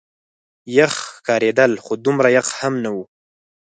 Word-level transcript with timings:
یخ 0.77 0.93
ښکارېدل، 1.13 1.71
خو 1.83 1.93
دومره 2.05 2.27
یخ 2.37 2.47
هم 2.59 2.73
نه. 2.83 2.91